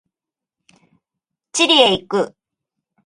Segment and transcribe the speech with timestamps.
[1.53, 2.35] チリへ行く。